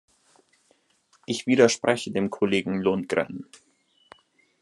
Ich 1.27 1.45
widerspreche 1.45 2.09
dem 2.09 2.31
Kollegen 2.31 2.81
Lundgren. 2.81 3.45